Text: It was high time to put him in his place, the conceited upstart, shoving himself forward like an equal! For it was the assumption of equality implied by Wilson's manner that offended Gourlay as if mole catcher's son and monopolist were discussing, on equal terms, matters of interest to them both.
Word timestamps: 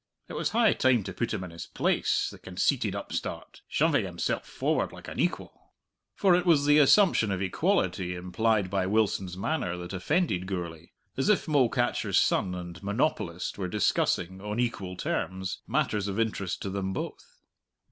It 0.27 0.33
was 0.33 0.49
high 0.49 0.73
time 0.73 1.03
to 1.03 1.13
put 1.13 1.31
him 1.31 1.43
in 1.43 1.51
his 1.51 1.67
place, 1.67 2.29
the 2.31 2.39
conceited 2.39 2.95
upstart, 2.95 3.61
shoving 3.67 4.03
himself 4.03 4.47
forward 4.47 4.91
like 4.91 5.07
an 5.07 5.19
equal! 5.19 5.73
For 6.15 6.33
it 6.33 6.43
was 6.43 6.65
the 6.65 6.79
assumption 6.79 7.29
of 7.31 7.39
equality 7.39 8.15
implied 8.15 8.71
by 8.71 8.87
Wilson's 8.87 9.37
manner 9.37 9.77
that 9.77 9.93
offended 9.93 10.47
Gourlay 10.47 10.89
as 11.17 11.29
if 11.29 11.47
mole 11.47 11.69
catcher's 11.69 12.17
son 12.17 12.55
and 12.55 12.81
monopolist 12.81 13.59
were 13.59 13.67
discussing, 13.67 14.41
on 14.41 14.59
equal 14.59 14.97
terms, 14.97 15.59
matters 15.67 16.07
of 16.07 16.19
interest 16.19 16.63
to 16.63 16.71
them 16.71 16.93
both. 16.93 17.39